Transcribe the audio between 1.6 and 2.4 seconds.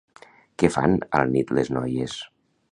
les noies?